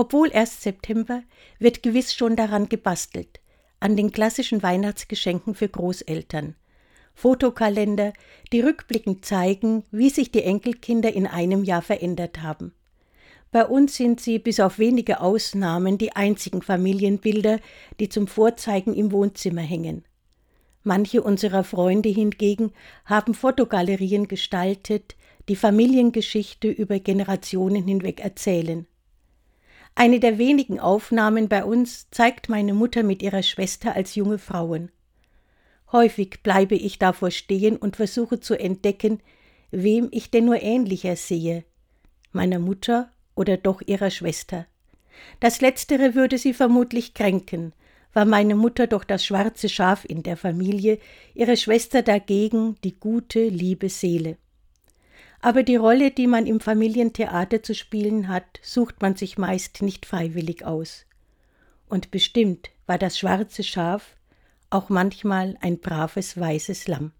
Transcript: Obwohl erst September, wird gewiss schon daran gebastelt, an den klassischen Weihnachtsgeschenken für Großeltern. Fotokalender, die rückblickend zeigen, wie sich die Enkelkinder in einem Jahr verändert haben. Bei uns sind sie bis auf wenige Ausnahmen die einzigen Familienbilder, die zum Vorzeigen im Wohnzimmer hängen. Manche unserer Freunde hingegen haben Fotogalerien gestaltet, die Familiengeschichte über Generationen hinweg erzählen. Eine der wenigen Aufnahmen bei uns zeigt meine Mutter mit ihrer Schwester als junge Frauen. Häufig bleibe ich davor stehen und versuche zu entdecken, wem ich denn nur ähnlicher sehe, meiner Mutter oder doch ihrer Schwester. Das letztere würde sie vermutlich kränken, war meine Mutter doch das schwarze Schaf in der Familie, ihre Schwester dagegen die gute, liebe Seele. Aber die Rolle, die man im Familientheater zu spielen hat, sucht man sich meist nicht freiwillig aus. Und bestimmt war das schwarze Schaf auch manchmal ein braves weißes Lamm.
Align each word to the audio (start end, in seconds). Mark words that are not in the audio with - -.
Obwohl 0.00 0.30
erst 0.32 0.62
September, 0.62 1.22
wird 1.58 1.82
gewiss 1.82 2.14
schon 2.14 2.34
daran 2.34 2.70
gebastelt, 2.70 3.38
an 3.80 3.98
den 3.98 4.12
klassischen 4.12 4.62
Weihnachtsgeschenken 4.62 5.54
für 5.54 5.68
Großeltern. 5.68 6.54
Fotokalender, 7.12 8.14
die 8.50 8.62
rückblickend 8.62 9.26
zeigen, 9.26 9.84
wie 9.90 10.08
sich 10.08 10.32
die 10.32 10.42
Enkelkinder 10.42 11.12
in 11.12 11.26
einem 11.26 11.64
Jahr 11.64 11.82
verändert 11.82 12.40
haben. 12.40 12.72
Bei 13.52 13.66
uns 13.66 13.94
sind 13.94 14.22
sie 14.22 14.38
bis 14.38 14.58
auf 14.58 14.78
wenige 14.78 15.20
Ausnahmen 15.20 15.98
die 15.98 16.16
einzigen 16.16 16.62
Familienbilder, 16.62 17.60
die 17.98 18.08
zum 18.08 18.26
Vorzeigen 18.26 18.94
im 18.94 19.12
Wohnzimmer 19.12 19.60
hängen. 19.60 20.06
Manche 20.82 21.22
unserer 21.22 21.62
Freunde 21.62 22.08
hingegen 22.08 22.72
haben 23.04 23.34
Fotogalerien 23.34 24.28
gestaltet, 24.28 25.14
die 25.50 25.56
Familiengeschichte 25.56 26.68
über 26.68 27.00
Generationen 27.00 27.86
hinweg 27.86 28.20
erzählen. 28.20 28.86
Eine 30.00 30.18
der 30.18 30.38
wenigen 30.38 30.80
Aufnahmen 30.80 31.50
bei 31.50 31.62
uns 31.62 32.08
zeigt 32.10 32.48
meine 32.48 32.72
Mutter 32.72 33.02
mit 33.02 33.20
ihrer 33.20 33.42
Schwester 33.42 33.94
als 33.94 34.14
junge 34.14 34.38
Frauen. 34.38 34.90
Häufig 35.92 36.42
bleibe 36.42 36.74
ich 36.74 36.98
davor 36.98 37.30
stehen 37.30 37.76
und 37.76 37.96
versuche 37.96 38.40
zu 38.40 38.58
entdecken, 38.58 39.20
wem 39.70 40.08
ich 40.10 40.30
denn 40.30 40.46
nur 40.46 40.62
ähnlicher 40.62 41.16
sehe, 41.16 41.64
meiner 42.32 42.58
Mutter 42.58 43.10
oder 43.34 43.58
doch 43.58 43.82
ihrer 43.84 44.08
Schwester. 44.08 44.64
Das 45.38 45.60
letztere 45.60 46.14
würde 46.14 46.38
sie 46.38 46.54
vermutlich 46.54 47.12
kränken, 47.12 47.74
war 48.14 48.24
meine 48.24 48.54
Mutter 48.54 48.86
doch 48.86 49.04
das 49.04 49.22
schwarze 49.22 49.68
Schaf 49.68 50.06
in 50.06 50.22
der 50.22 50.38
Familie, 50.38 50.98
ihre 51.34 51.58
Schwester 51.58 52.00
dagegen 52.00 52.76
die 52.84 52.98
gute, 52.98 53.46
liebe 53.48 53.90
Seele. 53.90 54.38
Aber 55.42 55.62
die 55.62 55.76
Rolle, 55.76 56.10
die 56.10 56.26
man 56.26 56.46
im 56.46 56.60
Familientheater 56.60 57.62
zu 57.62 57.74
spielen 57.74 58.28
hat, 58.28 58.60
sucht 58.62 59.00
man 59.00 59.16
sich 59.16 59.38
meist 59.38 59.80
nicht 59.80 60.04
freiwillig 60.04 60.64
aus. 60.64 61.06
Und 61.88 62.10
bestimmt 62.10 62.70
war 62.86 62.98
das 62.98 63.18
schwarze 63.18 63.62
Schaf 63.62 64.16
auch 64.68 64.88
manchmal 64.88 65.56
ein 65.60 65.78
braves 65.78 66.38
weißes 66.38 66.86
Lamm. 66.86 67.12